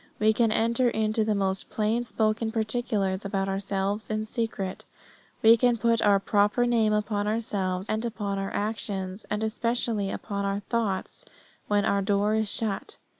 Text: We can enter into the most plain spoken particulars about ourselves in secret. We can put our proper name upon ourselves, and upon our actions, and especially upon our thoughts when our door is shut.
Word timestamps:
We 0.19 0.33
can 0.33 0.51
enter 0.51 0.89
into 0.89 1.23
the 1.23 1.35
most 1.35 1.69
plain 1.69 2.05
spoken 2.05 2.51
particulars 2.51 3.23
about 3.23 3.47
ourselves 3.47 4.09
in 4.09 4.25
secret. 4.25 4.83
We 5.43 5.55
can 5.57 5.77
put 5.77 6.01
our 6.01 6.19
proper 6.19 6.65
name 6.65 6.91
upon 6.91 7.27
ourselves, 7.27 7.87
and 7.87 8.03
upon 8.03 8.39
our 8.39 8.49
actions, 8.51 9.27
and 9.29 9.43
especially 9.43 10.09
upon 10.09 10.43
our 10.43 10.61
thoughts 10.61 11.23
when 11.67 11.85
our 11.85 12.01
door 12.01 12.33
is 12.33 12.49
shut. 12.49 12.97